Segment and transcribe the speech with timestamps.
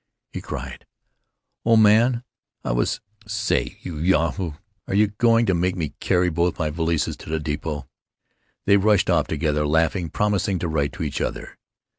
[0.33, 0.87] He cried:
[1.63, 2.23] "Old man,
[2.63, 4.53] I was——Say, you yahoo,
[4.87, 7.87] are you going to make me carry both my valises to the depot?"
[8.65, 11.55] They rushed off together, laughing, promising to write to each other.